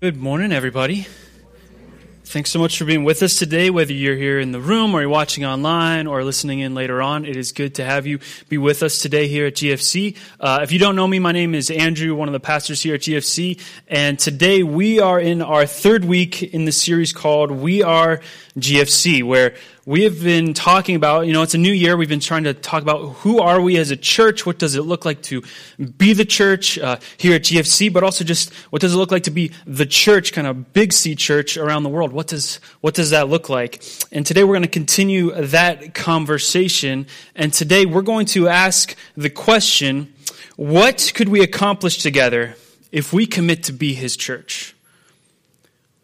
[0.00, 1.08] Good morning, everybody.
[2.22, 5.00] Thanks so much for being with us today, whether you're here in the room or
[5.00, 7.24] you're watching online or listening in later on.
[7.24, 10.16] It is good to have you be with us today here at GFC.
[10.38, 12.94] Uh, if you don't know me, my name is Andrew, one of the pastors here
[12.94, 17.82] at GFC, and today we are in our third week in the series called We
[17.82, 18.20] Are
[18.56, 19.56] GFC, where
[19.88, 21.96] we have been talking about, you know, it's a new year.
[21.96, 24.44] We've been trying to talk about who are we as a church?
[24.44, 25.42] What does it look like to
[25.96, 27.90] be the church uh, here at GFC?
[27.90, 30.92] But also just what does it look like to be the church, kind of big
[30.92, 32.12] C church around the world?
[32.12, 33.82] What does, what does that look like?
[34.12, 37.06] And today we're going to continue that conversation.
[37.34, 40.12] And today we're going to ask the question,
[40.56, 42.56] what could we accomplish together
[42.92, 44.76] if we commit to be his church?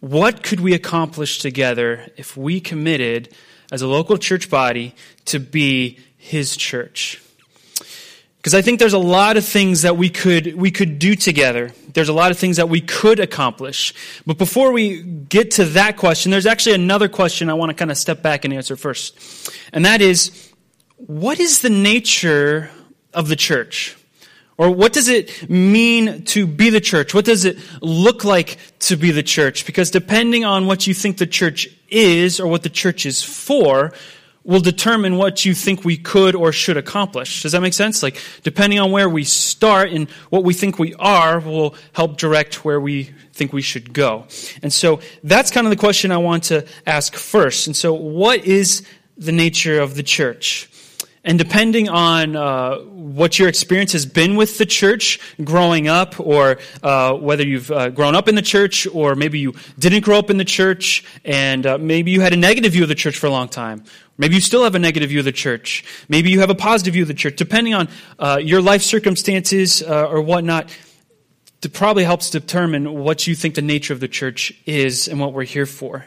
[0.01, 3.29] What could we accomplish together if we committed
[3.75, 4.95] as a local church body
[5.27, 7.21] to be his church?
[8.37, 11.73] Because I think there's a lot of things that we could, we could do together.
[11.93, 13.95] There's a lot of things that we could accomplish.
[14.27, 17.91] But before we get to that question, there's actually another question I want to kind
[17.91, 19.51] of step back and answer first.
[19.73, 20.53] And that is,
[20.99, 22.71] what is the nature
[23.13, 23.97] of the church?
[24.57, 27.13] Or what does it mean to be the church?
[27.13, 29.67] What does it look like to be the church?
[29.67, 33.93] Because depending on what you think the church is or what the church is for,
[34.45, 37.43] will determine what you think we could or should accomplish.
[37.43, 38.03] Does that make sense?
[38.03, 42.65] Like, depending on where we start and what we think we are will help direct
[42.65, 44.27] where we think we should go.
[44.63, 47.67] And so that's kind of the question I want to ask first.
[47.67, 50.69] And so what is the nature of the church?
[51.25, 56.59] And depending on uh, what your experience has been with the church growing up, or
[56.83, 60.29] uh, whether you've uh, grown up in the church, or maybe you didn't grow up
[60.29, 63.27] in the church, and uh, maybe you had a negative view of the church for
[63.27, 63.85] a long time.
[64.19, 65.85] Maybe you still have a negative view of the church.
[66.09, 67.37] Maybe you have a positive view of the church.
[67.37, 70.71] Depending on uh, your life circumstances uh, or whatnot,
[71.63, 75.33] it probably helps determine what you think the nature of the church is and what
[75.33, 76.05] we're here for.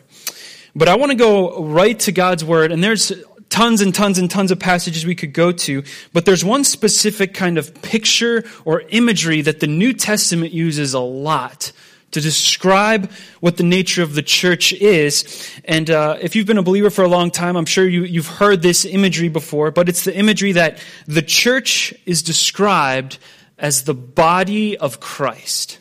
[0.76, 3.12] But I want to go right to God's Word, and there's
[3.50, 5.84] tons and tons and tons of passages we could go to,
[6.14, 11.00] but there's one specific kind of picture or imagery that the New Testament uses a
[11.00, 11.72] lot
[12.12, 13.12] to describe
[13.42, 15.52] what the nature of the church is.
[15.66, 18.28] And uh, if you've been a believer for a long time, I'm sure you, you've
[18.28, 23.20] heard this imagery before, but it's the imagery that the church is described
[23.58, 25.80] as the body of Christ.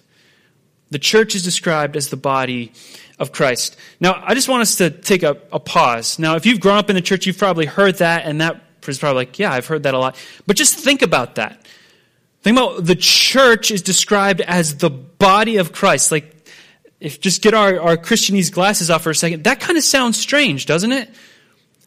[0.90, 2.72] The church is described as the body
[3.18, 3.76] of Christ.
[4.00, 6.18] Now, I just want us to take a, a, pause.
[6.18, 8.98] Now, if you've grown up in the church, you've probably heard that, and that is
[8.98, 10.16] probably like, yeah, I've heard that a lot.
[10.46, 11.66] But just think about that.
[12.42, 16.12] Think about the church is described as the body of Christ.
[16.12, 16.32] Like,
[17.00, 20.18] if just get our, our Christianese glasses off for a second, that kind of sounds
[20.18, 21.10] strange, doesn't it?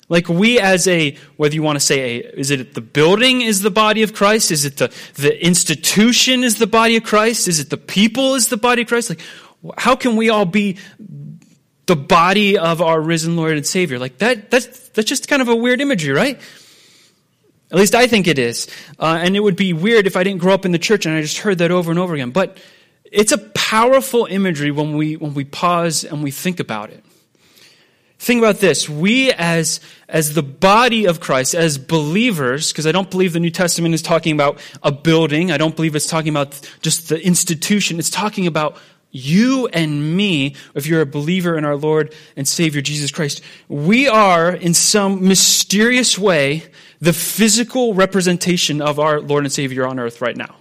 [0.10, 3.62] Like we as a, whether you want to say a, is it the building is
[3.62, 4.52] the body of Christ?
[4.52, 7.48] Is it the, the institution is the body of Christ?
[7.48, 9.12] Is it the people is the body of Christ?
[9.12, 9.22] Like,
[9.78, 10.78] how can we all be
[11.86, 14.00] the body of our risen Lord and Savior?
[14.00, 16.40] Like that, that's, that's just kind of a weird imagery, right?
[17.72, 18.68] At least I think it is.
[18.98, 21.16] Uh, and it would be weird if I didn't grow up in the church and
[21.16, 22.32] I just heard that over and over again.
[22.32, 22.58] But
[23.04, 27.04] it's a powerful imagery when we, when we pause and we think about it.
[28.20, 28.90] Think about this.
[28.90, 33.50] We as, as the body of Christ, as believers, because I don't believe the New
[33.50, 35.52] Testament is talking about a building.
[35.52, 37.98] I don't believe it's talking about just the institution.
[37.98, 38.78] It's talking about
[39.12, 44.08] you and me, if you're a believer in our Lord and Savior Jesus Christ, we
[44.08, 46.64] are in some mysterious way
[47.02, 50.56] the physical representation of our Lord and Savior on earth right now.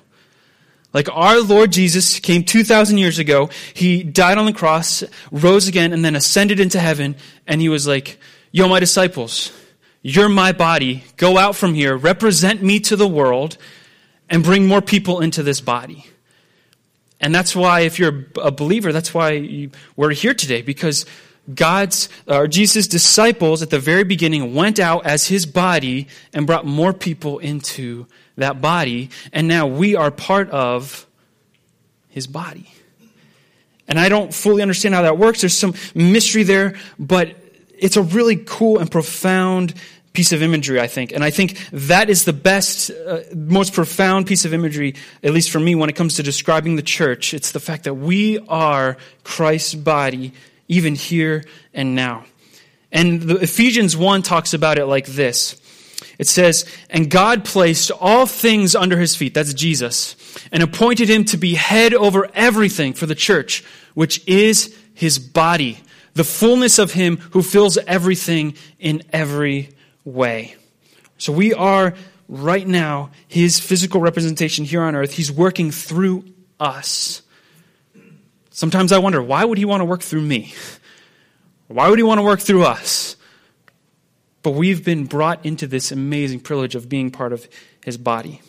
[0.95, 3.51] Like our Lord Jesus came 2,000 years ago.
[3.75, 7.17] He died on the cross, rose again, and then ascended into heaven.
[7.47, 8.19] And he was like,
[8.51, 9.53] Yo, my disciples,
[10.01, 11.05] you're my body.
[11.19, 13.59] Go out from here, represent me to the world,
[14.31, 16.07] and bring more people into this body.
[17.21, 21.05] And that's why, if you're a believer, that's why we're here today, because
[21.53, 26.67] God's, or Jesus' disciples at the very beginning went out as his body and brought
[26.67, 28.07] more people into
[28.37, 29.11] that body.
[29.33, 31.07] And now we are part of
[32.09, 32.71] his body.
[33.89, 35.41] And I don't fully understand how that works.
[35.41, 37.35] There's some mystery there, but
[37.79, 39.75] it's a really cool and profound
[40.13, 41.13] piece of imagery, I think.
[41.13, 45.51] And I think that is the best, uh, most profound piece of imagery, at least
[45.51, 47.35] for me, when it comes to describing the church.
[47.35, 50.33] It's the fact that we are Christ's body,
[50.67, 52.25] even here and now.
[52.91, 55.61] And the Ephesians 1 talks about it like this.
[56.19, 60.17] It says, And God placed all things under his feet, that's Jesus,
[60.51, 63.65] and appointed him to be head over everything for the church,
[63.95, 65.81] which is his body,
[66.15, 69.71] the fullness of him who fills everything in every
[70.13, 70.57] way.
[71.19, 71.95] So we are
[72.29, 75.13] right now his physical representation here on earth.
[75.13, 76.25] He's working through
[76.61, 77.23] us.
[78.51, 80.53] Sometimes I wonder, why would he want to work through me?
[81.69, 83.17] Why would he want to work through us?
[84.43, 87.49] But we've been brought into this amazing privilege of being part of
[87.85, 88.41] his body.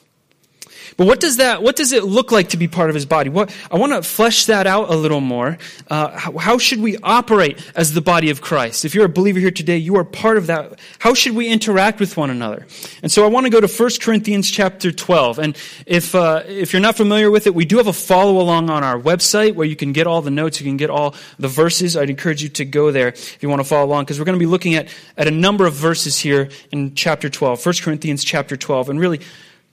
[0.97, 3.30] But what does that, what does it look like to be part of his body?
[3.30, 5.57] What, I want to flesh that out a little more.
[5.89, 8.86] Uh, how, how, should we operate as the body of Christ?
[8.86, 10.80] If you're a believer here today, you are part of that.
[11.00, 12.68] How should we interact with one another?
[13.01, 15.39] And so I want to go to 1 Corinthians chapter 12.
[15.39, 18.69] And if, uh, if you're not familiar with it, we do have a follow along
[18.69, 21.47] on our website where you can get all the notes, you can get all the
[21.47, 21.95] verses.
[21.95, 24.38] I'd encourage you to go there if you want to follow along because we're going
[24.38, 28.24] to be looking at, at a number of verses here in chapter 12, 1 Corinthians
[28.24, 28.89] chapter 12.
[28.89, 29.21] And really,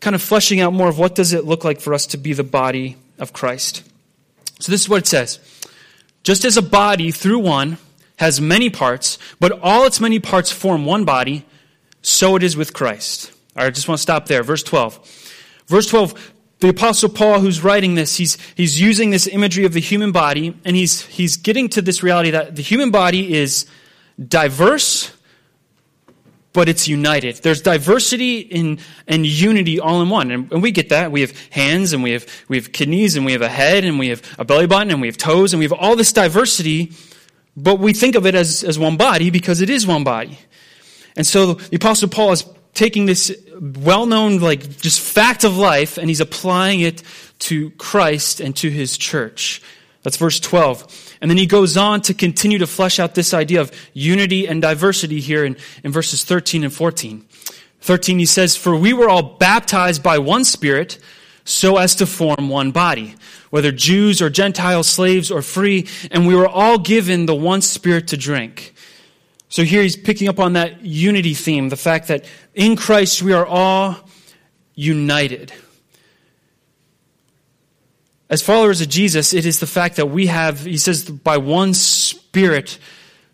[0.07, 2.33] kind of fleshing out more of what does it look like for us to be
[2.33, 3.83] the body of Christ.
[4.61, 5.41] So this is what it says.
[6.23, 7.77] Just as a body through one
[8.19, 11.45] has many parts, but all its many parts form one body,
[12.03, 13.33] so it is with Christ.
[13.57, 14.45] All right, I just want to stop there.
[14.45, 15.65] Verse 12.
[15.67, 19.81] Verse 12, the apostle Paul who's writing this, he's, he's using this imagery of the
[19.81, 23.67] human body, and he's, he's getting to this reality that the human body is
[24.25, 25.11] diverse,
[26.57, 27.37] but it's united.
[27.37, 30.31] There's diversity in, and unity all in one.
[30.31, 31.13] And, and, we get that.
[31.13, 33.99] We have hands and we have, we have kidneys and we have a head and
[33.99, 36.93] we have a belly button and we have toes and we have all this diversity,
[37.59, 40.39] but we think of it as, as one body because it is one body.
[41.15, 46.09] And so the apostle Paul is taking this well-known, like, just fact of life and
[46.09, 47.03] he's applying it
[47.41, 49.61] to Christ and to his church.
[50.05, 51.06] That's verse 12.
[51.27, 54.63] And then he goes on to continue to flesh out this idea of unity and
[54.63, 57.27] diversity here in, in verses 13 and 14.
[57.81, 60.99] 13, he says, For we were all baptized by one Spirit
[61.45, 63.17] so as to form one body,
[63.51, 68.07] whether Jews or Gentiles, slaves or free, and we were all given the one Spirit
[68.07, 68.73] to drink.
[69.49, 72.25] So here he's picking up on that unity theme, the fact that
[72.55, 73.97] in Christ we are all
[74.77, 75.53] united.
[78.29, 81.75] As followers of Jesus, it is the fact that we have, he says, by one
[81.75, 82.79] Spirit,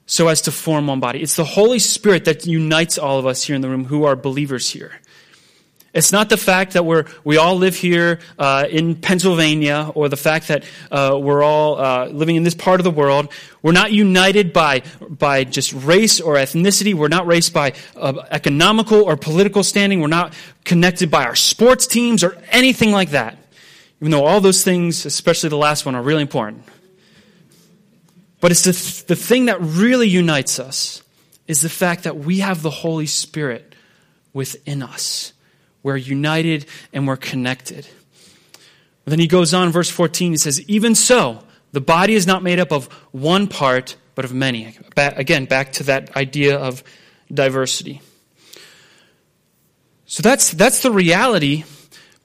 [0.05, 1.23] so as to form one body.
[1.23, 4.17] It's the Holy Spirit that unites all of us here in the room who are
[4.17, 4.93] believers here.
[5.94, 10.17] It's not the fact that we're, we all live here uh, in Pennsylvania or the
[10.17, 13.31] fact that uh, we're all uh, living in this part of the world.
[13.62, 16.94] We're not united by, by just race or ethnicity.
[16.94, 20.00] We're not raised by uh, economical or political standing.
[20.00, 20.33] We're not
[20.65, 23.37] connected by our sports teams or anything like that.
[24.02, 26.64] Even though all those things, especially the last one, are really important.
[28.40, 31.04] But it's the, th- the thing that really unites us
[31.46, 33.76] is the fact that we have the Holy Spirit
[34.32, 35.32] within us.
[35.84, 37.87] We're united and we're connected.
[39.04, 42.58] then he goes on, verse 14, he says, Even so, the body is not made
[42.58, 44.76] up of one part, but of many.
[44.96, 46.82] again, back to that idea of
[47.32, 48.02] diversity.
[50.06, 51.62] So that's, that's the reality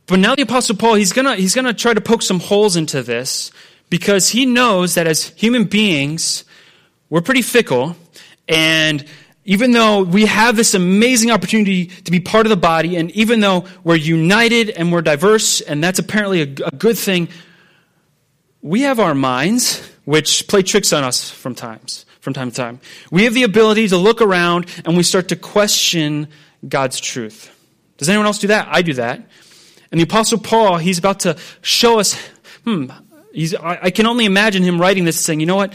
[0.08, 3.04] but now the apostle Paul, he's gonna, he's gonna try to poke some holes into
[3.04, 3.52] this
[3.90, 6.44] because he knows that as human beings,
[7.10, 7.96] we're pretty fickle.
[8.48, 9.06] And
[9.46, 13.40] even though we have this amazing opportunity to be part of the body, and even
[13.40, 17.30] though we're united and we're diverse, and that's apparently a, a good thing,
[18.62, 22.80] we have our minds, which play tricks on us from times, from time to time.
[23.12, 26.28] We have the ability to look around and we start to question
[26.68, 27.54] God's truth.
[27.98, 28.68] Does anyone else do that?
[28.70, 29.22] I do that.
[29.92, 32.16] And the Apostle Paul, he's about to show us,
[32.64, 35.74] hmm, I, I, can only imagine him writing this saying, you know what?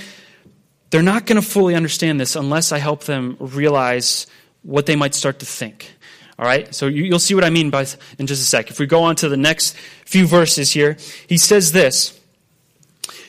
[0.91, 4.27] They're not going to fully understand this unless I help them realize
[4.63, 5.91] what they might start to think.
[6.39, 6.75] All right?
[6.75, 7.87] So you, you'll see what I mean by
[8.19, 8.71] in just a sec.
[8.71, 10.97] If we go on to the next few verses here,
[11.27, 12.19] he says this.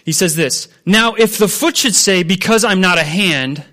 [0.04, 3.64] He says this Now, if the foot should say, Because I'm not a hand,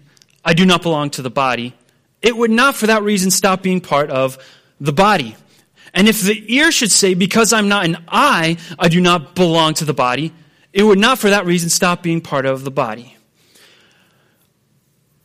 [0.44, 1.74] I do not belong to the body,
[2.22, 4.38] it would not for that reason stop being part of
[4.80, 5.36] the body.
[5.94, 9.74] And if the ear should say, Because I'm not an eye, I do not belong
[9.74, 10.32] to the body,
[10.72, 13.16] it would not for that reason stop being part of the body.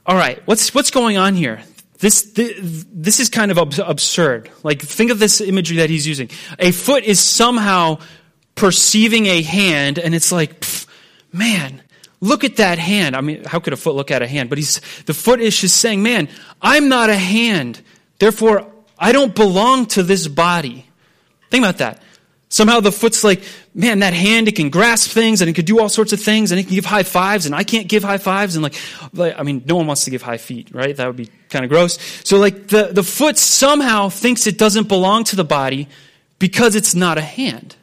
[0.05, 1.61] All right, what's, what's going on here?
[1.99, 4.49] This, this, this is kind of absurd.
[4.63, 6.29] Like, think of this imagery that he's using.
[6.59, 7.99] A foot is somehow
[8.53, 10.85] perceiving a hand, and it's like, pff,
[11.31, 11.81] man,
[12.21, 13.15] look at that hand.
[13.15, 14.49] I mean, how could a foot look at a hand?
[14.49, 16.27] But he's, the foot is just saying, man,
[16.61, 17.81] I'm not a hand.
[18.19, 20.87] Therefore, I don't belong to this body.
[21.49, 22.01] Think about that.
[22.49, 23.41] Somehow the foot's like,
[23.73, 26.51] man, that hand, it can grasp things and it can do all sorts of things
[26.51, 28.75] and it can give high fives and I can't give high fives and like,
[29.13, 30.95] like I mean, no one wants to give high feet, right?
[30.95, 31.99] That would be kind of gross.
[32.23, 35.89] So like the, the foot somehow thinks it doesn't belong to the body
[36.39, 37.75] because it's not a hand.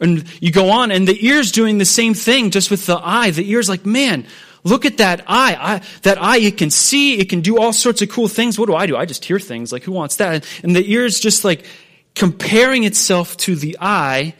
[0.00, 3.30] And you go on and the ear's doing the same thing just with the eye.
[3.30, 4.26] The ear's like, man,
[4.64, 5.56] Look at that eye.
[5.60, 8.58] I, that eye, it can see, it can do all sorts of cool things.
[8.58, 8.96] What do I do?
[8.96, 9.70] I just hear things.
[9.70, 10.46] Like, who wants that?
[10.62, 11.66] And the ear is just like
[12.14, 14.34] comparing itself to the eye.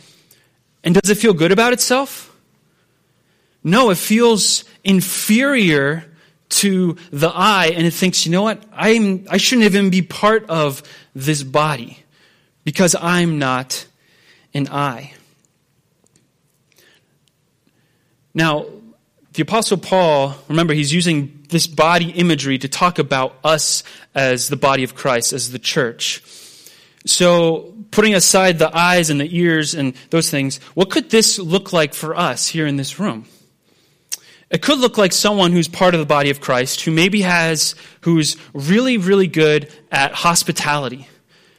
[0.82, 2.34] And does it feel good about itself?
[3.62, 6.04] No, it feels inferior
[6.50, 8.62] to the eye and it thinks, you know what?
[8.72, 10.82] I'm, I shouldn't even be part of
[11.14, 12.02] this body
[12.64, 13.86] because I'm not
[14.54, 15.14] an eye.
[18.34, 18.66] Now,
[19.34, 23.82] the Apostle Paul, remember, he's using this body imagery to talk about us
[24.14, 26.22] as the body of Christ, as the church.
[27.04, 31.72] So, putting aside the eyes and the ears and those things, what could this look
[31.72, 33.26] like for us here in this room?
[34.50, 37.74] It could look like someone who's part of the body of Christ, who maybe has,
[38.02, 41.08] who's really, really good at hospitality.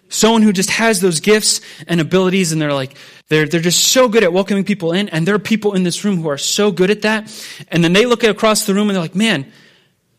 [0.08, 2.96] Someone who just has those gifts and abilities and they're like,
[3.28, 5.10] they're, they're just so good at welcoming people in.
[5.10, 7.32] And there are people in this room who are so good at that.
[7.70, 9.52] And then they look across the room and they're like, man,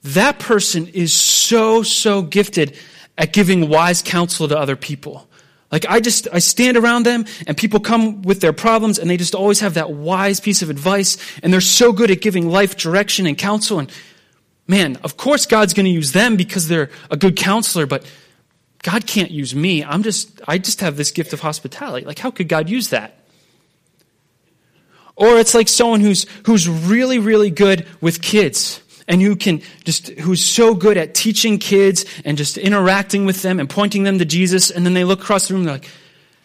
[0.03, 2.77] that person is so, so gifted
[3.19, 5.29] at giving wise counsel to other people.
[5.71, 9.17] Like I just, I stand around them and people come with their problems and they
[9.17, 12.77] just always have that wise piece of advice and they're so good at giving life
[12.77, 13.81] direction and counsel.
[13.81, 13.91] And
[14.69, 18.07] man, of course God's going to use them because they're a good counselor, but
[18.87, 19.83] God can't use me.
[19.83, 22.07] I'm just, I just have this gift of hospitality.
[22.07, 23.19] Like how could God use that?
[25.17, 30.11] Or it's like someone who's, who's really, really good with kids and who can just,
[30.11, 34.25] who's so good at teaching kids and just interacting with them and pointing them to
[34.25, 34.71] Jesus.
[34.71, 35.91] And then they look across the room and they're like,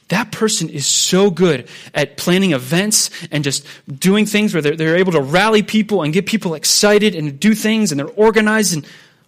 [0.07, 4.97] that person is so good at planning events and just doing things where they're, they're
[4.97, 8.73] able to rally people and get people excited and do things and they're organized.
[8.73, 8.87] And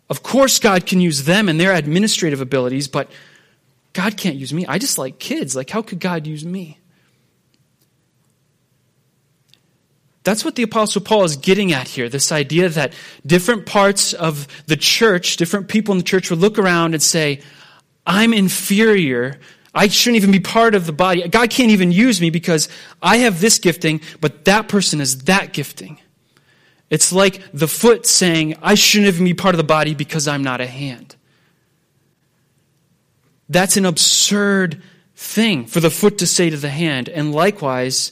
[0.09, 3.09] of course, God can use them and their administrative abilities, but
[3.93, 4.65] God can't use me.
[4.65, 5.55] I just like kids.
[5.55, 6.79] Like, how could God use me?
[10.23, 12.93] That's what the Apostle Paul is getting at here this idea that
[13.25, 17.41] different parts of the church, different people in the church would look around and say,
[18.05, 19.39] I'm inferior.
[19.75, 21.27] I shouldn't even be part of the body.
[21.27, 22.69] God can't even use me because
[23.01, 25.99] I have this gifting, but that person has that gifting.
[26.93, 30.43] It's like the foot saying, I shouldn't even be part of the body because I'm
[30.43, 31.15] not a hand.
[33.49, 34.79] That's an absurd
[35.15, 37.09] thing for the foot to say to the hand.
[37.09, 38.11] And likewise,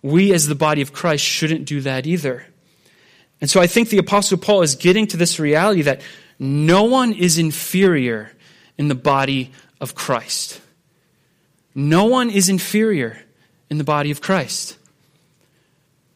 [0.00, 2.46] we as the body of Christ shouldn't do that either.
[3.40, 6.00] And so I think the Apostle Paul is getting to this reality that
[6.38, 8.30] no one is inferior
[8.78, 10.60] in the body of Christ.
[11.74, 13.20] No one is inferior
[13.68, 14.76] in the body of Christ.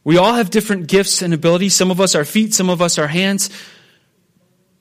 [0.05, 1.75] We all have different gifts and abilities.
[1.75, 3.49] Some of us are feet, some of us are hands,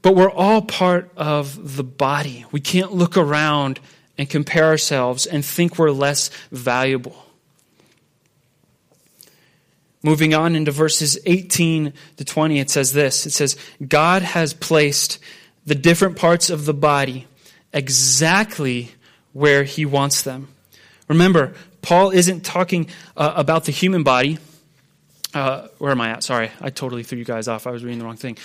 [0.01, 2.45] but we're all part of the body.
[2.51, 3.79] We can't look around
[4.17, 7.15] and compare ourselves and think we're less valuable.
[10.03, 13.55] Moving on into verses 18 to 20, it says this It says,
[13.87, 15.19] God has placed
[15.65, 17.25] the different parts of the body
[17.71, 18.91] exactly
[19.31, 20.49] where he wants them.
[21.07, 24.37] Remember, Paul isn't talking uh, about the human body.
[25.33, 26.23] Uh, where am I at?
[26.23, 27.65] Sorry, I totally threw you guys off.
[27.65, 28.37] I was reading the wrong thing.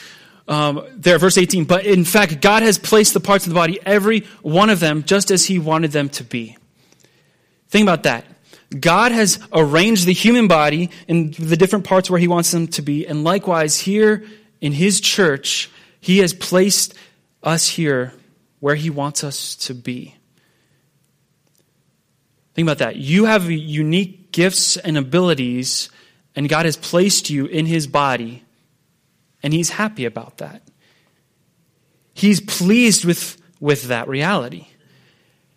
[0.47, 1.65] Um, there, verse 18.
[1.65, 5.03] But in fact, God has placed the parts of the body, every one of them,
[5.03, 6.57] just as he wanted them to be.
[7.69, 8.25] Think about that.
[8.79, 12.83] God has arranged the human body in the different parts where He wants them to
[12.83, 13.07] be.
[13.07, 14.25] And likewise, here
[14.61, 16.95] in His church, He has placed
[17.43, 18.13] us here
[18.61, 20.15] where He wants us to be.
[22.55, 22.97] Think about that.
[22.97, 25.89] You have unique gifts and abilities,
[26.39, 28.45] and God has placed you in His body,
[29.43, 30.63] and He's happy about that.
[32.15, 34.69] He's pleased with, with that reality.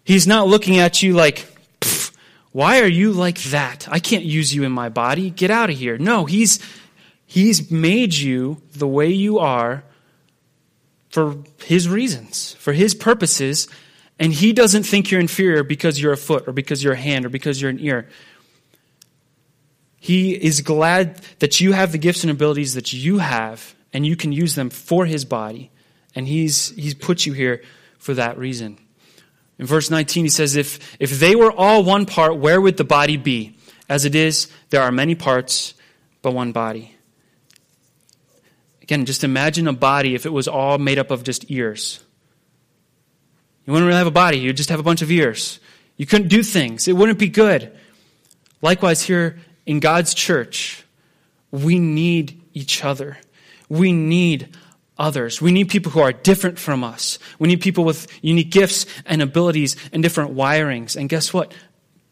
[0.03, 1.45] He's not looking at you like,
[2.51, 3.87] why are you like that?
[3.91, 5.29] I can't use you in my body.
[5.29, 5.99] Get out of here.
[5.99, 6.57] No, he's,
[7.27, 9.83] he's made you the way you are
[11.09, 13.67] for his reasons, for his purposes,
[14.17, 17.23] and he doesn't think you're inferior because you're a foot or because you're a hand
[17.23, 18.09] or because you're an ear.
[20.03, 24.15] He is glad that you have the gifts and abilities that you have, and you
[24.15, 25.69] can use them for his body.
[26.15, 27.61] And he's, he's put you here
[27.99, 28.79] for that reason.
[29.59, 32.83] In verse 19, he says, if, if they were all one part, where would the
[32.83, 33.55] body be?
[33.87, 35.75] As it is, there are many parts,
[36.23, 36.95] but one body.
[38.81, 42.03] Again, just imagine a body if it was all made up of just ears.
[43.67, 45.59] You wouldn't really have a body, you'd just have a bunch of ears.
[45.95, 47.71] You couldn't do things, it wouldn't be good.
[48.63, 49.37] Likewise, here
[49.71, 50.83] in God's church,
[51.49, 53.17] we need each other.
[53.69, 54.49] We need
[54.97, 55.41] others.
[55.41, 57.19] We need people who are different from us.
[57.39, 60.97] We need people with unique gifts and abilities and different wirings.
[60.97, 61.53] And guess what?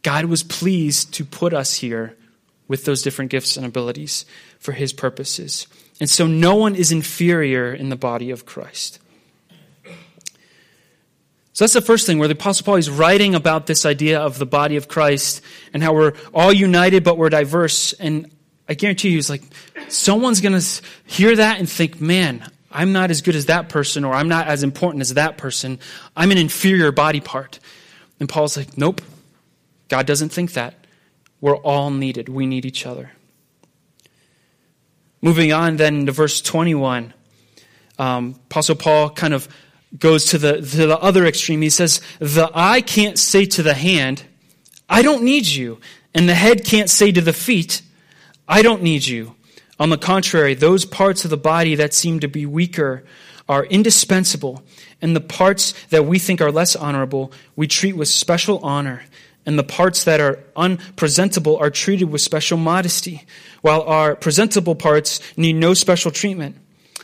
[0.04, 2.16] God was pleased to put us here
[2.70, 4.24] with those different gifts and abilities
[4.58, 5.68] for his purposes.
[6.00, 9.00] And so no one is inferior in the body of Christ.
[11.60, 14.40] So that's the first thing where the Apostle Paul is writing about this idea of
[14.40, 15.42] the body of Christ
[15.74, 17.92] and how we're all united but we're diverse.
[17.92, 18.32] And
[18.70, 19.42] I guarantee you, he's like,
[19.90, 24.06] someone's going to hear that and think, man, I'm not as good as that person,
[24.06, 25.80] or I'm not as important as that person.
[26.16, 27.60] I'm an inferior body part.
[28.22, 29.02] And Paul's like, nope,
[29.90, 30.76] God doesn't think that.
[31.42, 32.30] We're all needed.
[32.30, 33.12] We need each other.
[35.22, 37.14] Moving on then to verse 21,
[37.98, 39.50] um, Apostle Paul kind of
[39.98, 41.62] goes to the, to the other extreme.
[41.62, 44.24] He says, The eye can't say to the hand,
[44.90, 45.80] I don't need you.
[46.14, 47.82] And the head can't say to the feet,
[48.48, 49.36] I don't need you.
[49.80, 53.06] On the contrary, those parts of the body that seem to be weaker
[53.48, 54.62] are indispensable,
[55.02, 59.04] and the parts that we think are less honorable we treat with special honor,
[59.46, 63.26] and the parts that are unpresentable are treated with special modesty,
[63.62, 66.58] while our presentable parts need no special treatment.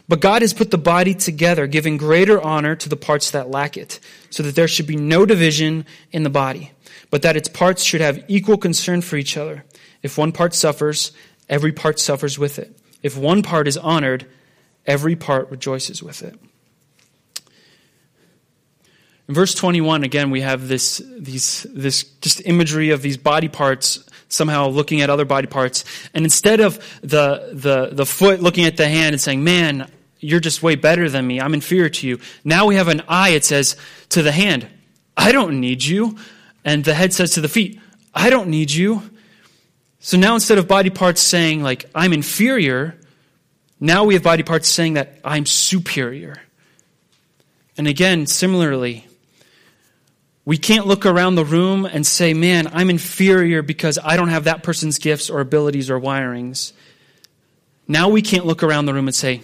[0.07, 3.75] But God has put the body together, giving greater honor to the parts that lack
[3.75, 6.71] it, so that there should be no division in the body,
[7.09, 9.65] but that its parts should have equal concern for each other.
[10.03, 11.11] If one part suffers,
[11.49, 12.77] every part suffers with it.
[13.01, 14.27] If one part is honored,
[14.85, 16.39] every part rejoices with it.
[19.27, 24.07] In verse 21, again, we have this, these, this just imagery of these body parts
[24.27, 25.85] somehow looking at other body parts.
[26.13, 29.89] And instead of the, the, the foot looking at the hand and saying, Man,
[30.19, 33.29] you're just way better than me, I'm inferior to you, now we have an eye,
[33.29, 33.75] it says
[34.09, 34.67] to the hand,
[35.15, 36.17] I don't need you.
[36.63, 37.79] And the head says to the feet,
[38.13, 39.03] I don't need you.
[39.99, 42.97] So now instead of body parts saying, like, I'm inferior,
[43.79, 46.41] now we have body parts saying that I'm superior.
[47.77, 49.07] And again, similarly,
[50.45, 54.43] we can't look around the room and say, man, I'm inferior because I don't have
[54.43, 56.71] that person's gifts or abilities or wirings.
[57.87, 59.41] Now we can't look around the room and say,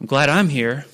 [0.00, 0.86] I'm glad I'm here.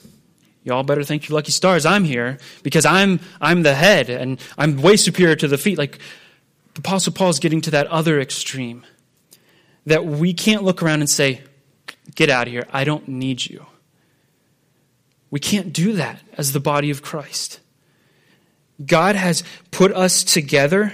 [0.64, 4.81] Y'all better thank your lucky stars I'm here because I'm, I'm the head and I'm
[4.81, 5.78] way superior to the feet.
[5.78, 5.99] Like,
[6.75, 8.85] the Apostle Paul is getting to that other extreme
[9.87, 11.42] that we can't look around and say,
[12.14, 12.66] Get out of here.
[12.73, 13.66] I don't need you.
[15.33, 17.59] We can't do that as the body of Christ.
[18.85, 20.92] God has put us together.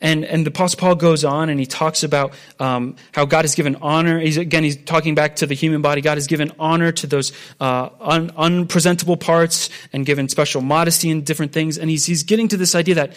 [0.00, 3.54] And, and the Apostle Paul goes on and he talks about um, how God has
[3.54, 4.18] given honor.
[4.18, 6.00] He's, again, he's talking back to the human body.
[6.00, 11.24] God has given honor to those uh, un, unpresentable parts and given special modesty and
[11.24, 11.78] different things.
[11.78, 13.16] And he's, he's getting to this idea that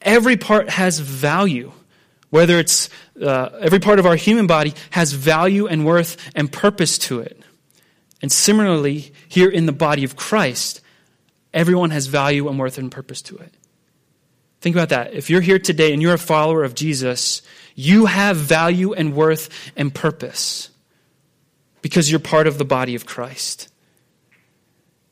[0.00, 1.72] every part has value.
[2.30, 2.90] Whether it's
[3.22, 7.42] uh, every part of our human body has value and worth and purpose to it.
[8.20, 10.80] And similarly, here in the body of Christ,
[11.54, 13.54] everyone has value and worth and purpose to it.
[14.60, 15.14] Think about that.
[15.14, 17.42] If you're here today and you're a follower of Jesus,
[17.74, 20.70] you have value and worth and purpose
[21.80, 23.68] because you're part of the body of Christ.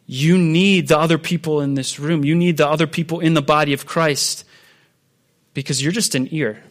[0.06, 2.24] You need the other people in this room.
[2.24, 4.44] You need the other people in the body of Christ
[5.54, 6.62] because you're just an ear,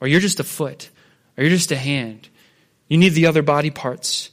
[0.00, 0.90] or you're just a foot,
[1.36, 2.28] or you're just a hand.
[2.88, 4.30] You need the other body parts.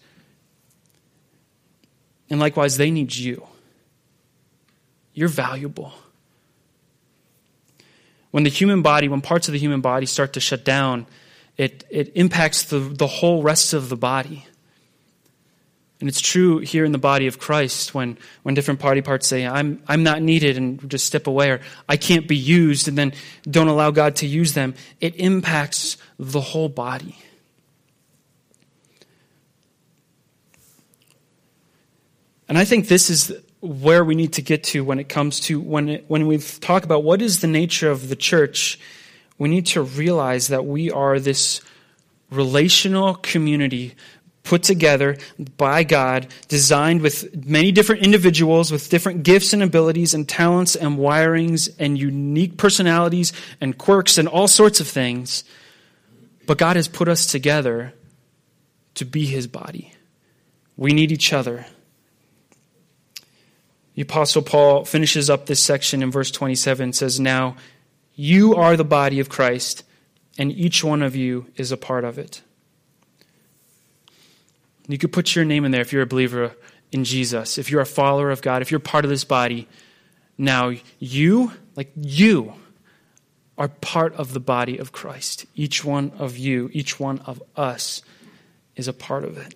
[2.32, 3.46] And likewise, they need you.
[5.14, 5.92] You're valuable.
[8.32, 11.08] When the human body, when parts of the human body start to shut down,
[11.58, 14.46] it, it impacts the, the whole rest of the body.
[16.00, 19.46] And it's true here in the body of Christ when, when different body parts say,
[19.46, 23.12] I'm, I'm not needed and just step away, or I can't be used, and then
[23.44, 24.74] don't allow God to use them.
[25.02, 27.18] It impacts the whole body.
[32.52, 35.62] And I think this is where we need to get to when it comes to
[35.62, 38.78] when, it, when we talk about what is the nature of the church.
[39.38, 41.62] We need to realize that we are this
[42.30, 43.96] relational community
[44.44, 45.18] put together
[45.56, 50.98] by God, designed with many different individuals with different gifts and abilities and talents and
[50.98, 55.46] wirings and unique personalities and quirks and all sorts of things.
[56.48, 57.94] But God has put us together
[58.96, 59.94] to be his body.
[60.76, 61.66] We need each other.
[63.96, 67.56] The Apostle Paul finishes up this section in verse 27 and says, Now
[68.16, 69.84] you are the body of Christ,
[70.38, 72.42] and each one of you is a part of it.
[74.88, 76.56] You could put your name in there if you're a believer
[76.92, 79.68] in Jesus, if you're a follower of God, if you're part of this body.
[80.38, 82.54] Now, you, like you,
[83.58, 85.46] are part of the body of Christ.
[85.56, 88.02] Each one of you, each one of us
[88.76, 89.54] is a part of it.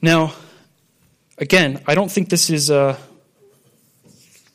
[0.00, 0.32] Now,
[1.38, 2.98] again, I don't think this is a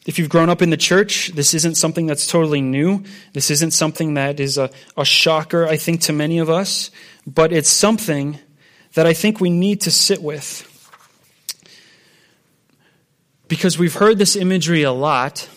[0.05, 3.03] if you've grown up in the church, this isn't something that's totally new.
[3.31, 6.91] This isn't something that is a, a shocker, I think, to many of us,
[7.25, 8.37] but it's something
[8.95, 10.69] that I think we need to sit with.
[13.47, 15.47] Because we've heard this imagery a lot,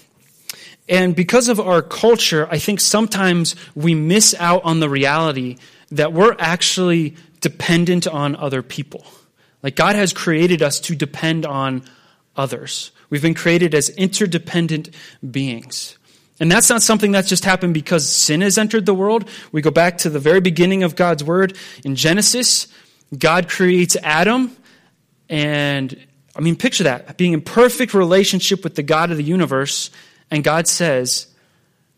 [0.89, 5.57] And because of our culture, I think sometimes we miss out on the reality
[5.91, 9.05] that we're actually dependent on other people.
[9.67, 11.83] Like God has created us to depend on
[12.37, 12.93] others.
[13.11, 14.91] We've been created as interdependent
[15.29, 15.99] beings.
[16.39, 19.29] And that's not something that's just happened because sin has entered the world.
[19.51, 22.69] We go back to the very beginning of God's word in Genesis.
[23.19, 24.57] God creates Adam,
[25.29, 25.99] and
[26.37, 29.91] I mean, picture that being in perfect relationship with the God of the universe,
[30.31, 31.27] and God says,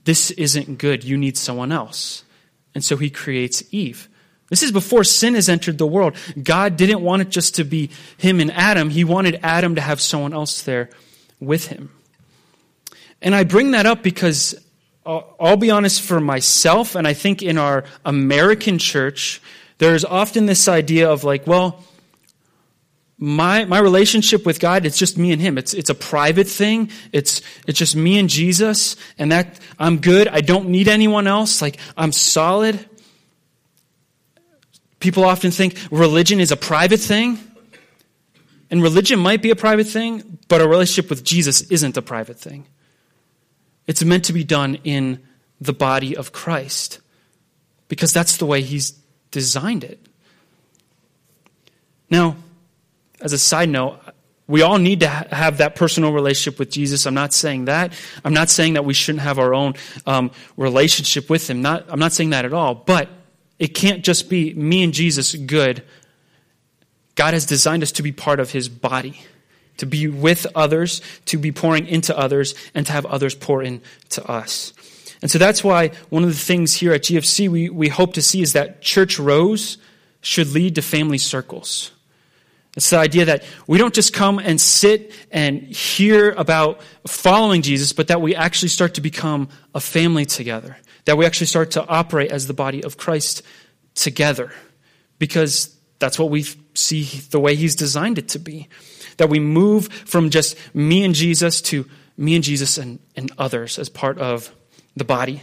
[0.05, 1.05] This isn't good.
[1.05, 2.25] You need someone else.
[2.75, 4.09] And so he creates Eve.
[4.49, 6.17] This is before sin has entered the world.
[6.43, 10.01] God didn't want it just to be him and Adam, he wanted Adam to have
[10.01, 10.91] someone else there
[11.41, 11.91] with him.
[13.21, 14.55] And I bring that up because
[15.05, 19.41] uh, I'll be honest for myself, and I think in our American church,
[19.79, 21.85] there's often this idea of like, well,
[23.19, 25.59] my, my relationship with God, it's just me and Him.
[25.59, 26.91] It's, it's a private thing.
[27.13, 30.29] It's, it's just me and Jesus, and that I'm good.
[30.29, 31.61] I don't need anyone else.
[31.61, 32.89] Like, I'm solid.
[35.01, 37.39] People often think religion is a private thing.
[38.71, 42.39] And religion might be a private thing, but a relationship with Jesus isn't a private
[42.39, 42.67] thing.
[43.87, 45.23] It's meant to be done in
[45.61, 47.01] the body of Christ
[47.89, 48.93] because that's the way He's
[49.31, 49.99] designed it.
[52.11, 52.37] Now,
[53.21, 53.99] as a side note,
[54.47, 57.07] we all need to have that personal relationship with Jesus.
[57.07, 57.93] I'm not saying that.
[58.25, 59.75] I'm not saying that we shouldn't have our own
[60.07, 61.61] um, relationship with Him.
[61.61, 62.75] Not, I'm not saying that at all.
[62.75, 63.09] But
[63.59, 65.83] it can't just be me and Jesus good.
[67.15, 69.21] God has designed us to be part of His body,
[69.79, 74.25] to be with others, to be pouring into others, and to have others pour into
[74.31, 74.73] us.
[75.21, 78.23] And so that's why one of the things here at GFC we, we hope to
[78.23, 79.79] see is that church rows
[80.21, 81.91] should lead to family circles.
[82.77, 87.93] It's the idea that we don't just come and sit and hear about following Jesus,
[87.93, 90.77] but that we actually start to become a family together.
[91.09, 93.43] That we actually start to operate as the body of Christ
[93.95, 94.53] together.
[95.19, 96.45] Because that's what we
[96.75, 98.69] see the way He's designed it to be.
[99.17, 103.79] That we move from just me and Jesus to me and Jesus and, and others
[103.79, 104.55] as part of
[104.97, 105.41] the body.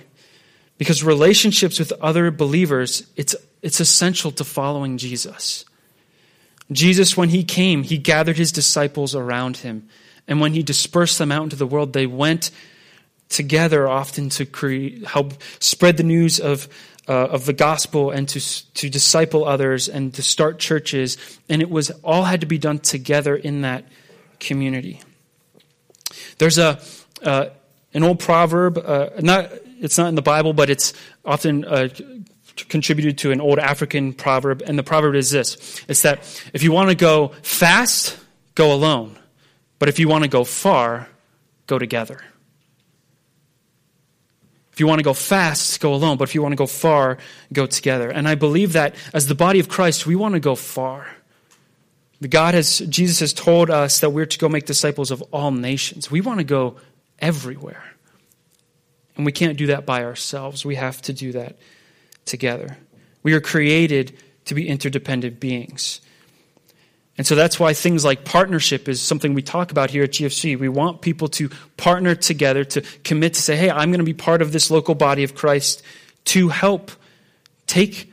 [0.78, 5.66] Because relationships with other believers, it's, it's essential to following Jesus.
[6.72, 9.90] Jesus, when he came, he gathered his disciples around him.
[10.28, 12.52] And when he dispersed them out into the world, they went
[13.30, 16.68] together often to create, help spread the news of,
[17.08, 18.40] uh, of the gospel and to,
[18.74, 21.18] to disciple others and to start churches.
[21.50, 23.86] And it was all had to be done together in that
[24.40, 25.02] community.
[26.38, 26.80] There's a,
[27.24, 27.48] uh,
[27.94, 31.90] an old proverb, uh, not, it's not in the Bible, but it's often uh,
[32.56, 36.20] contributed to an old African proverb, and the proverb is this it's that
[36.54, 38.18] if you want to go fast,
[38.56, 39.18] go alone.
[39.78, 41.08] But if you want to go far,
[41.68, 42.22] go together.
[44.76, 46.18] If you want to go fast, go alone.
[46.18, 47.18] But if you want to go far,
[47.54, 48.10] go together.
[48.10, 51.08] And I believe that as the body of Christ, we want to go far.
[52.28, 56.12] God has, Jesus has told us that we're to go make disciples of all nations.
[56.12, 56.76] We want to go
[57.20, 57.86] everywhere.
[59.16, 60.66] And we can't do that by ourselves.
[60.66, 61.56] We have to do that
[62.26, 62.78] together.
[63.24, 66.02] We are created to be interdependent beings.
[67.18, 70.60] And so that's why things like partnership is something we talk about here at GFC.
[70.60, 74.14] We want people to partner together, to commit to say, hey, I'm going to be
[74.14, 75.82] part of this local body of Christ
[76.26, 76.92] to help
[77.68, 78.12] take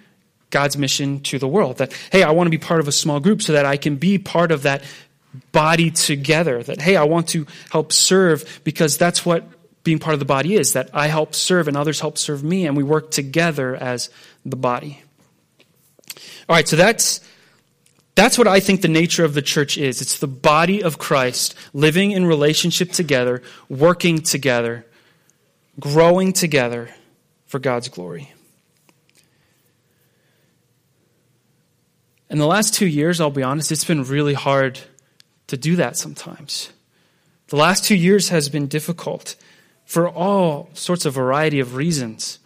[0.51, 1.79] God's mission to the world.
[1.79, 3.97] That, hey, I want to be part of a small group so that I can
[3.97, 4.85] be part of that
[5.51, 6.63] body together.
[6.63, 9.45] That, hey, I want to help serve because that's what
[9.83, 12.67] being part of the body is that I help serve and others help serve me,
[12.67, 14.11] and we work together as
[14.45, 15.03] the body.
[16.49, 17.21] All right, so that's.
[18.15, 20.03] That's what I think the nature of the church is.
[20.03, 24.85] It's the body of Christ living in relationship together, working together,
[25.81, 26.91] growing together
[27.47, 28.33] for God's glory.
[32.29, 34.81] In the last two years, I'll be honest, it's been really hard
[35.49, 36.71] to do that sometimes.
[37.49, 39.37] The last two years has been difficult
[39.85, 42.39] for all sorts of variety of reasons.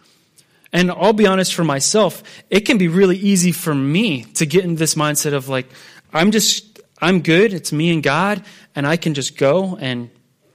[0.77, 4.63] And I'll be honest for myself, it can be really easy for me to get
[4.63, 5.65] in this mindset of like,
[6.13, 8.43] I'm just, I'm good, it's me and God,
[8.75, 10.11] and I can just go and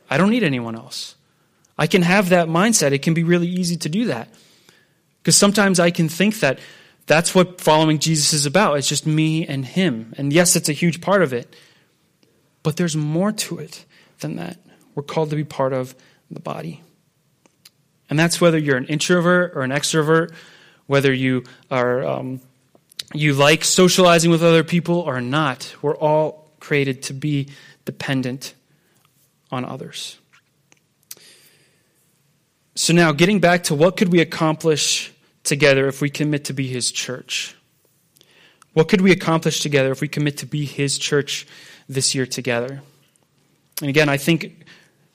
[0.08, 1.16] I don't need anyone else.
[1.76, 2.92] I can have that mindset.
[2.92, 4.28] It can be really easy to do that.
[5.18, 6.60] Because sometimes I can think that
[7.06, 8.78] that's what following Jesus is about.
[8.78, 10.14] It's just me and him.
[10.16, 11.52] And yes, it's a huge part of it.
[12.62, 13.84] But there's more to it
[14.20, 14.56] than that.
[14.94, 15.96] We're called to be part of
[16.30, 16.80] the body.
[18.12, 20.34] And that's whether you're an introvert or an extrovert,
[20.86, 22.42] whether you are um,
[23.14, 25.74] you like socializing with other people or not.
[25.80, 27.48] We're all created to be
[27.86, 28.52] dependent
[29.50, 30.18] on others.
[32.74, 35.10] So now, getting back to what could we accomplish
[35.42, 37.56] together if we commit to be his church?
[38.74, 41.46] What could we accomplish together if we commit to be his church
[41.88, 42.82] this year together?
[43.80, 44.66] And again, I think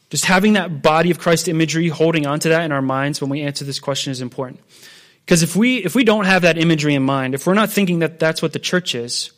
[0.10, 3.30] just having that body of Christ imagery, holding on to that in our minds when
[3.30, 4.62] we answer this question is important.
[5.26, 8.00] Because if we, if we don't have that imagery in mind, if we're not thinking
[8.00, 9.32] that that's what the church is,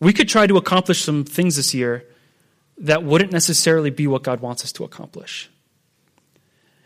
[0.00, 2.04] we could try to accomplish some things this year
[2.78, 5.48] that wouldn't necessarily be what God wants us to accomplish.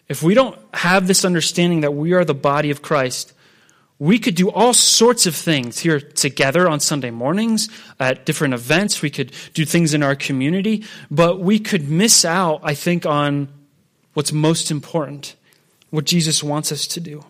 [0.09, 3.33] If we don't have this understanding that we are the body of Christ,
[3.99, 9.03] we could do all sorts of things here together on Sunday mornings, at different events.
[9.03, 13.49] We could do things in our community, but we could miss out, I think, on
[14.15, 15.35] what's most important,
[15.91, 17.25] what Jesus wants us to do.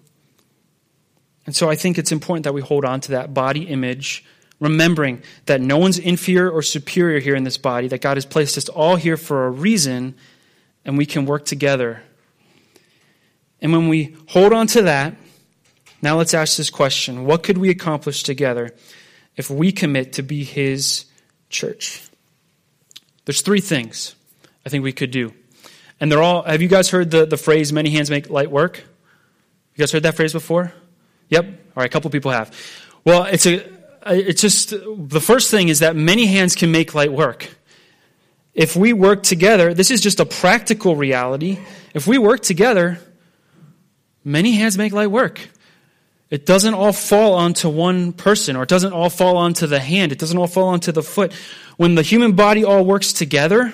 [1.46, 4.24] And so I think it's important that we hold on to that body image,
[4.61, 8.59] remembering that no one's inferior or superior here in this body, that God has placed
[8.59, 10.14] us all here for a reason,
[10.85, 12.02] and we can work together
[13.61, 15.14] and when we hold on to that,
[16.00, 18.74] now let's ask this question What could we accomplish together
[19.37, 21.06] if we commit to be His
[21.50, 22.08] church?
[23.24, 24.14] There's three things
[24.64, 25.32] I think we could do.
[26.00, 28.78] And they're all, have you guys heard the, the phrase, many hands make light work?
[28.78, 30.72] You guys heard that phrase before?
[31.28, 31.44] Yep.
[31.44, 32.56] All right, a couple people have.
[33.04, 33.68] Well, it's a,
[34.06, 37.48] it's just, the first thing is that many hands can make light work.
[38.54, 41.58] If we work together, this is just a practical reality.
[41.94, 42.98] If we work together,
[44.24, 45.40] many hands make light work.
[46.31, 50.12] It doesn't all fall onto one person, or it doesn't all fall onto the hand.
[50.12, 51.33] It doesn't all fall onto the foot.
[51.79, 53.73] When the human body all works together,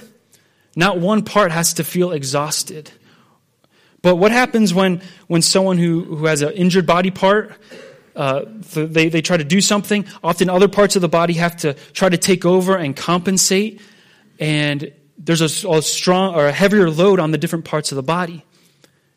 [0.77, 2.93] not one part has to feel exhausted.
[4.03, 7.53] But what happens when, when someone who, who has an injured body part,
[8.15, 10.05] uh, they, they try to do something?
[10.23, 13.81] Often other parts of the body have to try to take over and compensate,
[14.39, 18.03] and there's a, a strong or a heavier load on the different parts of the
[18.03, 18.45] body.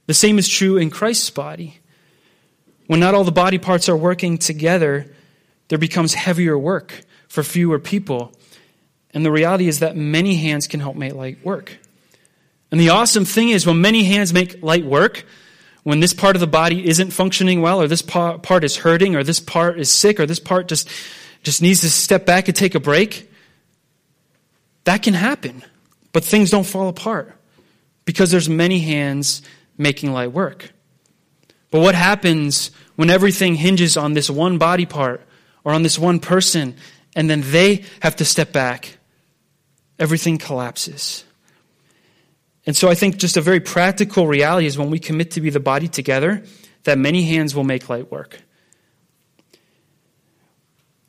[0.08, 1.80] The same is true in Christ's body.
[2.88, 5.13] When not all the body parts are working together,
[5.67, 8.32] there becomes heavier work for fewer people.
[9.13, 11.78] And the reality is that many hands can help make light work.
[12.71, 15.26] And the awesome thing is, when many hands make light work,
[15.84, 19.23] when this part of the body isn't functioning well, or this part is hurting, or
[19.23, 20.89] this part is sick, or this part just,
[21.43, 23.32] just needs to step back and take a break,
[24.84, 25.63] that can happen.
[26.12, 27.34] But things don't fall apart
[28.06, 29.41] because there's many hands
[29.78, 30.71] making light work.
[31.71, 35.21] But what happens when everything hinges on this one body part
[35.63, 36.75] or on this one person
[37.15, 38.97] and then they have to step back?
[39.99, 41.23] Everything collapses.
[42.65, 45.49] And so I think just a very practical reality is when we commit to be
[45.49, 46.43] the body together,
[46.84, 48.39] that many hands will make light work.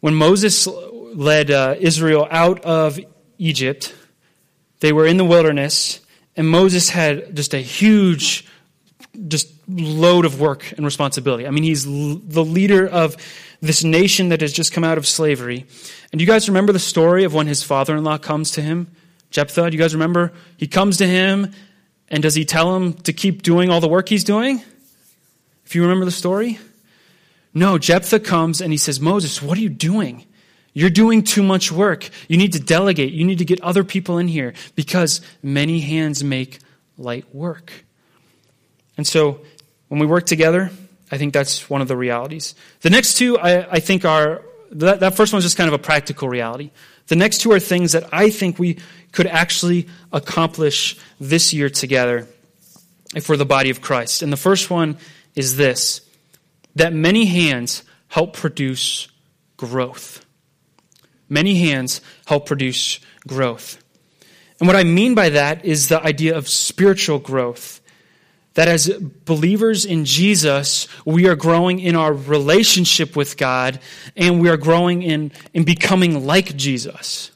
[0.00, 3.00] When Moses led uh, Israel out of
[3.38, 3.94] Egypt,
[4.80, 6.00] they were in the wilderness,
[6.36, 8.46] and Moses had just a huge
[9.26, 11.46] just load of work and responsibility.
[11.46, 13.16] I mean, he's l- the leader of
[13.60, 15.66] this nation that has just come out of slavery.
[16.12, 18.90] And you guys remember the story of when his father in law comes to him?
[19.30, 20.32] Jethro, do you guys remember?
[20.56, 21.52] He comes to him,
[22.08, 24.62] and does he tell him to keep doing all the work he's doing?
[25.66, 26.58] If you remember the story?
[27.52, 30.24] No, Jethro comes and he says, Moses, what are you doing?
[30.72, 32.08] You're doing too much work.
[32.28, 33.12] You need to delegate.
[33.12, 36.60] You need to get other people in here because many hands make
[36.96, 37.72] light work.
[38.98, 39.40] And so
[39.88, 40.70] when we work together,
[41.10, 42.54] I think that's one of the realities.
[42.82, 45.78] The next two, I, I think, are that, that first one's just kind of a
[45.78, 46.70] practical reality.
[47.06, 48.78] The next two are things that I think we
[49.12, 52.26] could actually accomplish this year together
[53.14, 54.20] if we're the body of Christ.
[54.20, 54.98] And the first one
[55.34, 56.02] is this
[56.74, 59.08] that many hands help produce
[59.56, 60.24] growth.
[61.28, 63.82] Many hands help produce growth.
[64.60, 67.77] And what I mean by that is the idea of spiritual growth
[68.58, 73.78] that as believers in Jesus, we are growing in our relationship with God
[74.16, 77.30] and we are growing in, in becoming like Jesus.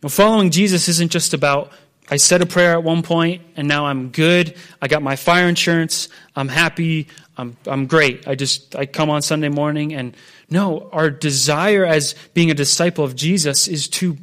[0.00, 1.72] Now, following Jesus isn't just about,
[2.08, 4.54] I said a prayer at one point and now I'm good.
[4.80, 6.08] I got my fire insurance.
[6.36, 7.08] I'm happy.
[7.36, 8.28] I'm, I'm great.
[8.28, 10.16] I just, I come on Sunday morning and
[10.50, 14.16] no, our desire as being a disciple of Jesus is to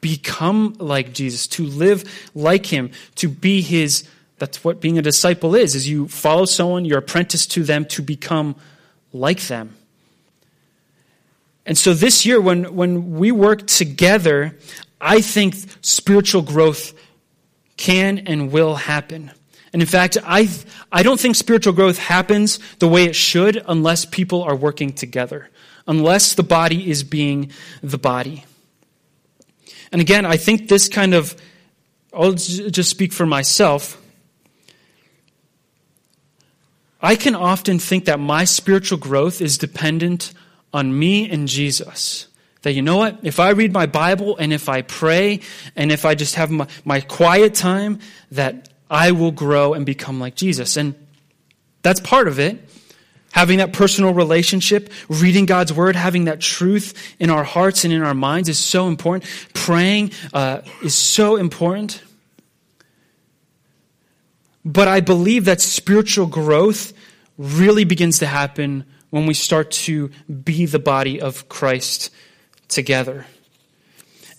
[0.00, 5.54] become like Jesus, to live like him, to be his that's what being a disciple
[5.54, 8.56] is, is you follow someone, you're apprenticed to them to become
[9.12, 9.76] like them.
[11.66, 14.58] And so this year, when, when we work together,
[15.00, 16.92] I think spiritual growth
[17.76, 19.30] can and will happen.
[19.72, 20.48] And in fact, I,
[20.92, 25.50] I don't think spiritual growth happens the way it should unless people are working together,
[25.86, 27.50] unless the body is being
[27.82, 28.44] the body.
[29.90, 31.34] And again, I think this kind of,
[32.12, 34.00] I'll just speak for myself.
[37.04, 40.32] I can often think that my spiritual growth is dependent
[40.72, 42.28] on me and Jesus.
[42.62, 43.18] That you know what?
[43.22, 45.40] If I read my Bible and if I pray
[45.76, 47.98] and if I just have my, my quiet time,
[48.30, 50.78] that I will grow and become like Jesus.
[50.78, 50.94] And
[51.82, 52.66] that's part of it.
[53.32, 58.02] Having that personal relationship, reading God's word, having that truth in our hearts and in
[58.02, 59.30] our minds is so important.
[59.52, 62.02] Praying uh, is so important.
[64.64, 66.93] But I believe that spiritual growth
[67.38, 72.10] really begins to happen when we start to be the body of Christ
[72.68, 73.26] together.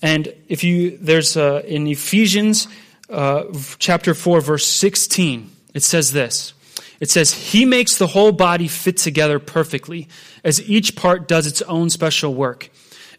[0.02, 2.68] And if you, there's uh, in Ephesians
[3.10, 3.46] uh,
[3.80, 6.54] chapter 4, verse 16, it says this.
[7.00, 10.08] It says, He makes the whole body fit together perfectly,
[10.44, 12.70] as each part does its own special work.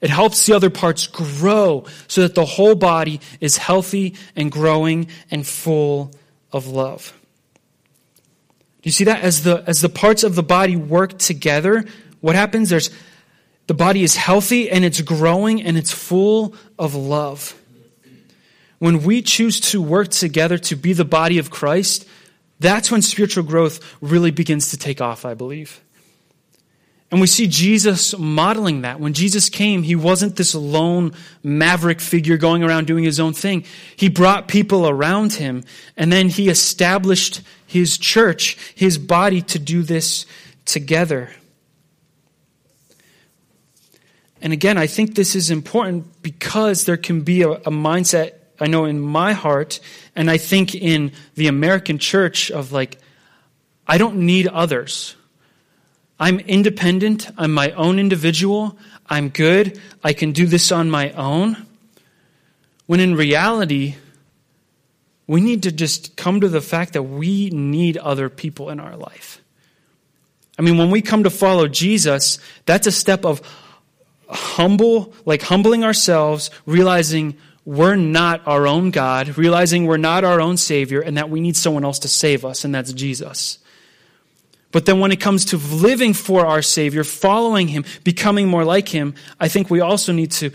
[0.00, 5.08] It helps the other parts grow so that the whole body is healthy and growing
[5.30, 6.12] and full
[6.52, 7.12] of love.
[8.86, 9.22] You see that?
[9.22, 11.84] As the, as the parts of the body work together,
[12.20, 12.68] what happens?
[12.68, 12.88] There's,
[13.66, 17.60] the body is healthy and it's growing and it's full of love.
[18.78, 22.06] When we choose to work together to be the body of Christ,
[22.60, 25.82] that's when spiritual growth really begins to take off, I believe.
[27.10, 28.98] And we see Jesus modeling that.
[28.98, 33.64] When Jesus came, he wasn't this lone maverick figure going around doing his own thing.
[33.94, 35.62] He brought people around him,
[35.96, 40.26] and then he established his church, his body, to do this
[40.64, 41.30] together.
[44.42, 48.66] And again, I think this is important because there can be a, a mindset, I
[48.66, 49.78] know, in my heart,
[50.16, 52.98] and I think in the American church of like,
[53.86, 55.14] I don't need others.
[56.18, 57.30] I'm independent.
[57.36, 58.78] I'm my own individual.
[59.06, 59.80] I'm good.
[60.02, 61.66] I can do this on my own.
[62.86, 63.96] When in reality,
[65.26, 68.96] we need to just come to the fact that we need other people in our
[68.96, 69.40] life.
[70.58, 73.42] I mean, when we come to follow Jesus, that's a step of
[74.28, 80.56] humble, like humbling ourselves, realizing we're not our own God, realizing we're not our own
[80.56, 83.58] Savior, and that we need someone else to save us, and that's Jesus.
[84.76, 88.90] But then when it comes to living for our Savior, following Him, becoming more like
[88.90, 90.50] Him, I think we also need to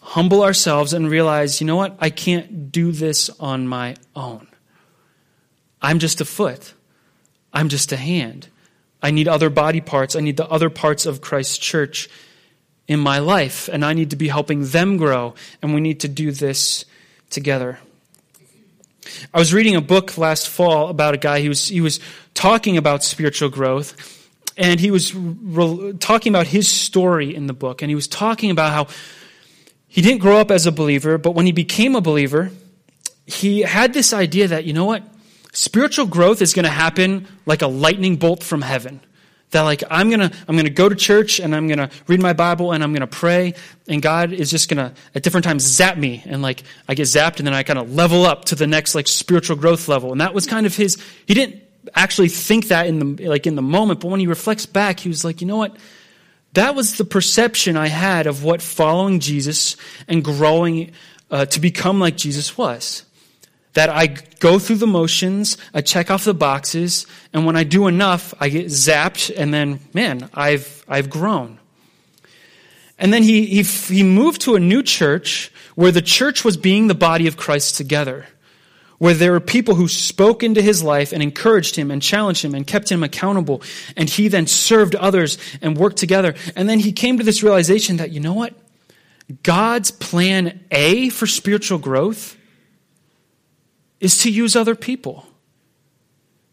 [0.00, 1.96] humble ourselves and realize, you know what?
[2.00, 4.48] I can't do this on my own.
[5.80, 6.74] I'm just a foot.
[7.52, 8.48] I'm just a hand.
[9.00, 10.16] I need other body parts.
[10.16, 12.10] I need the other parts of Christ's church
[12.88, 16.08] in my life, and I need to be helping them grow, and we need to
[16.08, 16.84] do this
[17.30, 17.78] together.
[19.32, 22.00] I was reading a book last fall about a guy who was, he was
[22.34, 27.82] talking about spiritual growth, and he was re- talking about his story in the book,
[27.82, 28.86] and he was talking about how
[29.88, 32.50] he didn't grow up as a believer, but when he became a believer,
[33.26, 35.02] he had this idea that, you know what?
[35.52, 39.00] Spiritual growth is going to happen like a lightning bolt from heaven.
[39.52, 42.72] That like I'm gonna I'm gonna go to church and I'm gonna read my Bible
[42.72, 43.54] and I'm gonna pray
[43.86, 47.38] and God is just gonna at different times zap me and like I get zapped
[47.38, 50.10] and then I kind of level up to the next like spiritual growth level.
[50.10, 51.62] And that was kind of his he didn't
[51.94, 55.08] actually think that in the like in the moment but when he reflects back he
[55.08, 55.76] was like you know what?
[56.54, 59.76] That was the perception I had of what following Jesus
[60.08, 60.92] and growing
[61.30, 63.04] uh, to become like Jesus was
[63.74, 64.08] that I
[64.38, 68.48] go through the motions, I check off the boxes, and when I do enough, I
[68.48, 71.58] get zapped, and then, man, I've, I've grown.
[72.98, 76.86] And then he, he, he moved to a new church where the church was being
[76.86, 78.26] the body of Christ together,
[78.98, 82.54] where there were people who spoke into his life and encouraged him and challenged him
[82.54, 83.62] and kept him accountable,
[83.96, 86.34] and he then served others and worked together.
[86.54, 88.54] And then he came to this realization that, you know what?
[89.42, 92.36] God's plan A for spiritual growth
[94.02, 95.24] is to use other people.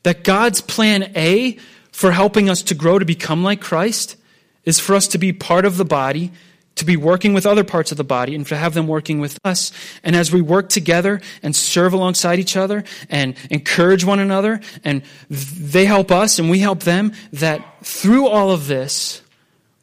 [0.04, 1.58] That God's plan A
[1.92, 4.16] for helping us to grow to become like Christ
[4.64, 6.32] is for us to be part of the body,
[6.76, 9.38] to be working with other parts of the body, and to have them working with
[9.44, 9.72] us.
[10.04, 15.02] And as we work together and serve alongside each other and encourage one another, and
[15.30, 19.24] they help us and we help them, that through all of this,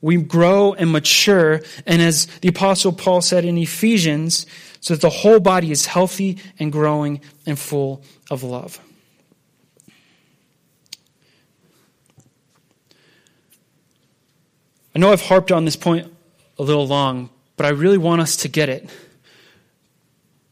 [0.00, 1.62] we grow and mature.
[1.86, 4.46] And as the Apostle Paul said in Ephesians,
[4.80, 8.80] so that the whole body is healthy and growing and full of love.
[14.94, 16.10] I know I've harped on this point
[16.58, 18.88] a little long, but I really want us to get it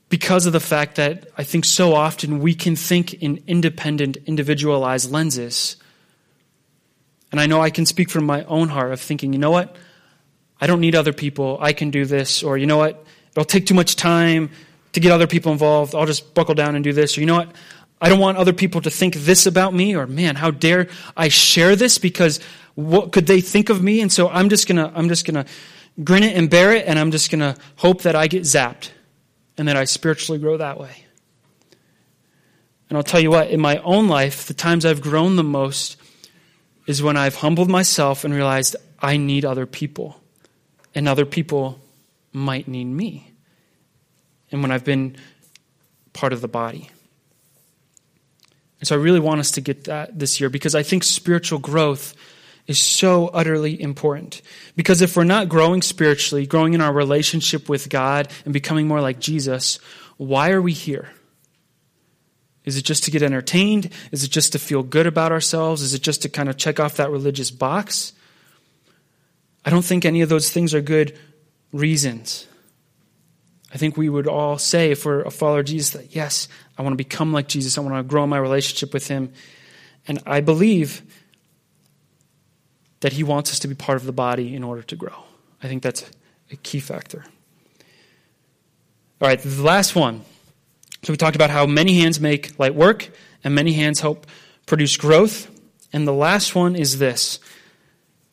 [0.08, 5.10] because of the fact that I think so often we can think in independent, individualized
[5.10, 5.76] lenses.
[7.34, 9.74] And I know I can speak from my own heart of thinking, you know what?
[10.60, 11.58] I don't need other people.
[11.60, 12.44] I can do this.
[12.44, 13.04] Or, you know what?
[13.32, 14.50] It'll take too much time
[14.92, 15.96] to get other people involved.
[15.96, 17.18] I'll just buckle down and do this.
[17.18, 17.50] Or, you know what?
[18.00, 21.26] I don't want other people to think this about me or man, how dare I
[21.26, 22.38] share this because
[22.76, 24.00] what could they think of me?
[24.00, 25.50] And so I'm just going to I'm just going to
[26.04, 28.90] grin it and bear it and I'm just going to hope that I get zapped
[29.58, 31.04] and that I spiritually grow that way.
[32.88, 35.96] And I'll tell you what, in my own life, the times I've grown the most
[36.86, 40.20] is when I've humbled myself and realized I need other people
[40.94, 41.78] and other people
[42.32, 43.30] might need me.
[44.50, 45.16] And when I've been
[46.12, 46.90] part of the body.
[48.80, 51.58] And so I really want us to get that this year because I think spiritual
[51.58, 52.14] growth
[52.66, 54.40] is so utterly important.
[54.76, 59.00] Because if we're not growing spiritually, growing in our relationship with God and becoming more
[59.00, 59.78] like Jesus,
[60.16, 61.10] why are we here?
[62.64, 63.90] Is it just to get entertained?
[64.10, 65.82] Is it just to feel good about ourselves?
[65.82, 68.12] Is it just to kind of check off that religious box?
[69.64, 71.18] I don't think any of those things are good
[71.72, 72.46] reasons.
[73.72, 76.48] I think we would all say, if we're a follower of Jesus, that yes,
[76.78, 77.76] I want to become like Jesus.
[77.76, 79.32] I want to grow my relationship with Him.
[80.06, 81.02] And I believe
[83.00, 85.24] that He wants us to be part of the body in order to grow.
[85.62, 86.08] I think that's
[86.50, 87.24] a key factor.
[89.20, 90.22] All right, the last one.
[91.04, 93.10] So we talked about how many hands make light work,
[93.44, 94.26] and many hands help
[94.64, 95.50] produce growth.
[95.92, 97.40] And the last one is this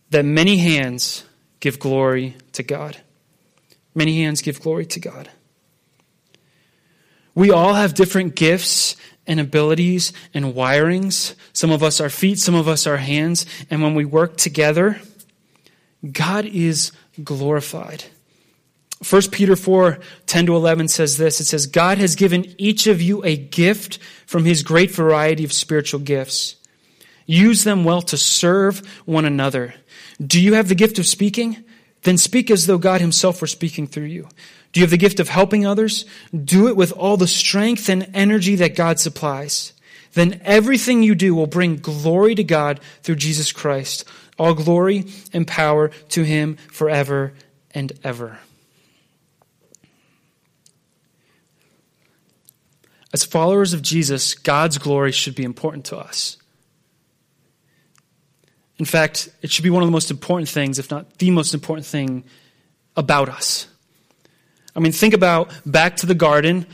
[0.09, 1.24] that many hands
[1.59, 2.97] give glory to God.
[3.93, 5.30] Many hands give glory to God.
[7.36, 8.95] We all have different gifts
[9.28, 11.36] and abilities and wirings.
[11.53, 13.45] Some of us are feet, some of us are hands.
[13.69, 15.01] And when we work together,
[16.09, 18.05] God is glorified.
[19.08, 23.02] 1 Peter 4 10 to 11 says this It says, God has given each of
[23.02, 26.56] you a gift from his great variety of spiritual gifts.
[27.26, 29.74] Use them well to serve one another.
[30.26, 31.64] Do you have the gift of speaking?
[32.04, 34.28] Then speak as though God Himself were speaking through you.
[34.72, 36.06] Do you have the gift of helping others?
[36.34, 39.74] Do it with all the strength and energy that God supplies.
[40.14, 44.04] Then everything you do will bring glory to God through Jesus Christ.
[44.38, 47.34] All glory and power to Him forever
[47.74, 48.39] and ever.
[53.14, 56.38] As followers of Jesus, God's glory should be important to us.
[58.78, 61.53] In fact, it should be one of the most important things, if not the most
[61.53, 62.24] important thing
[62.95, 63.68] about us.
[64.76, 66.66] I mean, think about back to the garden.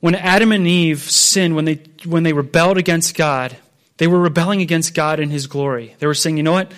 [0.00, 3.56] When Adam and Eve sinned, when they, when they rebelled against God,
[3.98, 5.94] they were rebelling against God and His glory.
[5.98, 6.72] They were saying, you know what?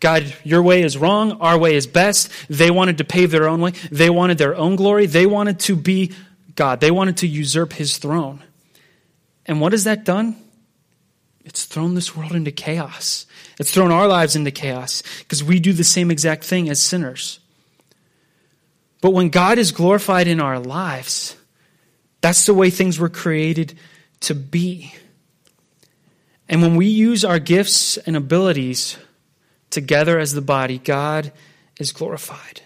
[0.00, 1.32] God, your way is wrong.
[1.40, 2.30] Our way is best.
[2.48, 3.72] They wanted to pave their own way.
[3.90, 5.06] They wanted their own glory.
[5.06, 6.12] They wanted to be
[6.58, 6.80] God.
[6.80, 8.42] They wanted to usurp His throne.
[9.46, 10.36] And what has that done?
[11.44, 13.26] It's thrown this world into chaos.
[13.60, 17.38] It's thrown our lives into chaos because we do the same exact thing as sinners.
[19.00, 21.36] But when God is glorified in our lives,
[22.20, 23.78] that's the way things were created
[24.22, 24.92] to be.
[26.48, 28.98] And when we use our gifts and abilities
[29.70, 31.30] together as the body, God
[31.78, 32.62] is glorified.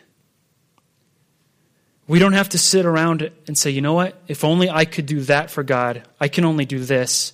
[2.12, 4.20] We don't have to sit around and say, you know what?
[4.28, 6.02] If only I could do that for God.
[6.20, 7.32] I can only do this.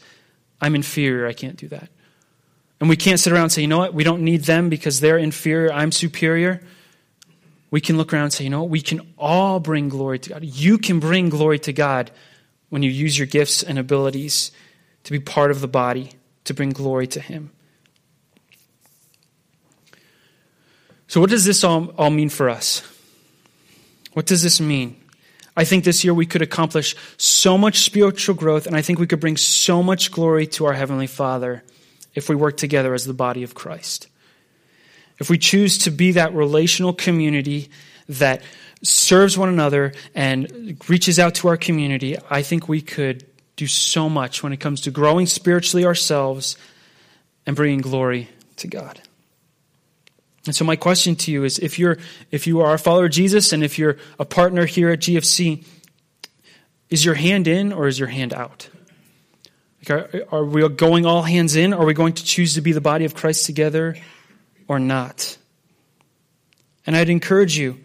[0.61, 1.26] I'm inferior.
[1.26, 1.91] I can't do that.
[2.79, 5.01] And we can't sit around and say, you know what, we don't need them because
[5.01, 6.62] they're inferior, I'm superior.
[7.72, 10.31] We can look around and say, you know what, we can all bring glory to
[10.31, 10.45] God.
[10.45, 12.12] You can bring glory to God
[12.68, 14.53] when you use your gifts and abilities
[15.03, 16.12] to be part of the body,
[16.45, 17.51] to bring glory to Him.
[21.09, 22.85] So, what does this all, all mean for us?
[24.19, 24.97] What does this mean?
[25.57, 29.07] I think this year we could accomplish so much spiritual growth, and I think we
[29.07, 31.62] could bring so much glory to our Heavenly Father
[32.16, 34.09] if we work together as the body of Christ.
[35.21, 37.71] If we choose to be that relational community
[38.09, 38.43] that
[38.83, 44.09] serves one another and reaches out to our community, I think we could do so
[44.09, 46.57] much when it comes to growing spiritually ourselves
[47.47, 49.01] and bringing glory to God.
[50.49, 51.99] And so my question to you is if you're
[52.30, 55.62] if you are a follower of Jesus and if you're a partner here at GFC,
[56.88, 58.70] is your hand in or is your hand out?
[59.90, 61.74] Are, are we going all hands in?
[61.74, 63.96] Are we going to choose to be the body of Christ together
[64.68, 65.36] or not?
[66.86, 67.78] And I'd encourage you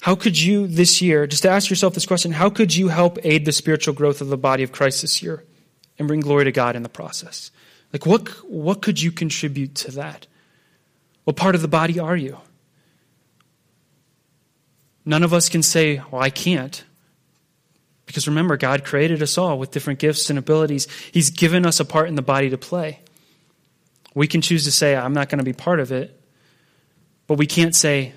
[0.00, 3.18] how could you this year, just to ask yourself this question, how could you help
[3.22, 5.44] aid the spiritual growth of the body of Christ this year
[5.96, 7.52] and bring glory to God in the process?
[7.92, 10.26] Like, what, what could you contribute to that?
[11.24, 12.38] What part of the body are you?
[15.04, 16.84] None of us can say, well, I can't.
[18.06, 20.86] Because remember, God created us all with different gifts and abilities.
[21.12, 23.00] He's given us a part in the body to play.
[24.14, 26.20] We can choose to say, I'm not going to be part of it,
[27.26, 28.12] but we can't say,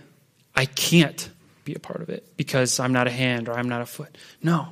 [0.56, 1.30] I can't
[1.66, 4.16] be a part of it because I'm not a hand or I'm not a foot.
[4.42, 4.70] No.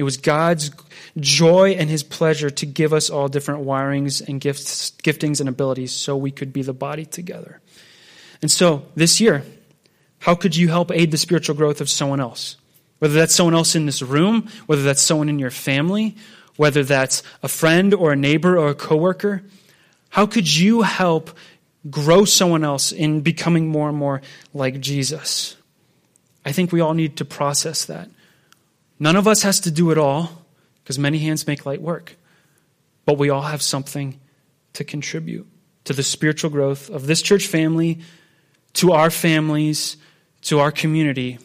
[0.00, 0.70] It was God's
[1.18, 5.92] joy and his pleasure to give us all different wirings and gifts, giftings and abilities
[5.92, 7.60] so we could be the body together.
[8.40, 9.44] And so this year,
[10.20, 12.56] how could you help aid the spiritual growth of someone else?
[13.00, 16.16] Whether that's someone else in this room, whether that's someone in your family,
[16.56, 19.42] whether that's a friend or a neighbor or a coworker,
[20.08, 21.28] how could you help
[21.90, 24.22] grow someone else in becoming more and more
[24.54, 25.56] like Jesus?
[26.42, 28.08] I think we all need to process that.
[29.00, 30.30] None of us has to do it all
[30.82, 32.16] because many hands make light work.
[33.06, 34.20] But we all have something
[34.74, 35.48] to contribute
[35.84, 38.00] to the spiritual growth of this church family,
[38.74, 39.96] to our families,
[40.42, 41.38] to our community.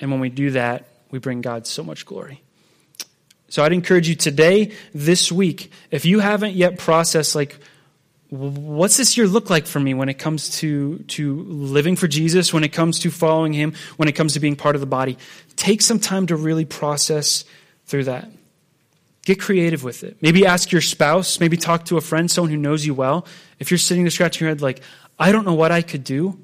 [0.00, 2.42] And when we do that, we bring God so much glory.
[3.48, 7.58] So I'd encourage you today, this week, if you haven't yet processed, like,
[8.28, 12.52] what's this year look like for me when it comes to, to living for Jesus,
[12.52, 15.16] when it comes to following Him, when it comes to being part of the body?
[15.56, 17.44] Take some time to really process
[17.86, 18.30] through that.
[19.24, 20.18] Get creative with it.
[20.20, 23.26] Maybe ask your spouse, maybe talk to a friend, someone who knows you well.
[23.58, 24.80] If you're sitting there scratching your head, like,
[25.18, 26.38] I don't know what I could do,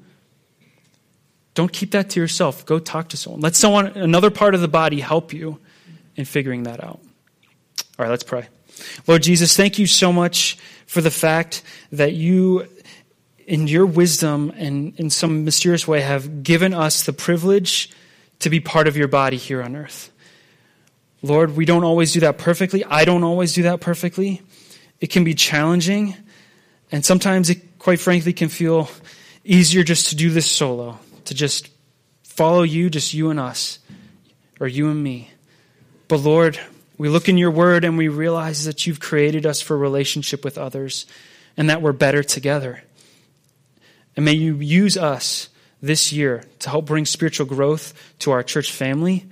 [1.53, 2.65] don't keep that to yourself.
[2.65, 3.41] Go talk to someone.
[3.41, 5.59] Let someone, another part of the body, help you
[6.15, 6.99] in figuring that out.
[6.99, 8.47] All right, let's pray.
[9.07, 10.57] Lord Jesus, thank you so much
[10.87, 11.61] for the fact
[11.91, 12.67] that you,
[13.45, 17.91] in your wisdom and in some mysterious way, have given us the privilege
[18.43, 20.11] to be part of your body here on earth.
[21.21, 22.83] Lord, we don't always do that perfectly.
[22.83, 24.41] I don't always do that perfectly.
[24.99, 26.15] It can be challenging,
[26.91, 28.89] and sometimes it, quite frankly, can feel
[29.45, 31.69] easier just to do this solo, to just
[32.23, 33.79] follow you, just you and us,
[34.59, 35.31] or you and me.
[36.09, 36.59] But Lord,
[36.97, 40.57] we look in your word and we realize that you've created us for relationship with
[40.57, 41.05] others
[41.55, 42.83] and that we're better together.
[44.15, 45.49] And may you use us
[45.83, 49.27] this year to help bring spiritual growth to our church family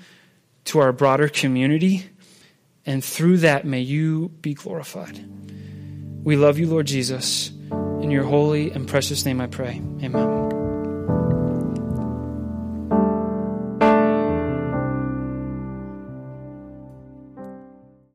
[0.66, 2.06] to our broader community.
[2.86, 5.24] And through that, may you be glorified.
[6.24, 7.50] We love you, Lord Jesus.
[7.50, 9.82] In your holy and precious name I pray.
[10.02, 10.61] Amen.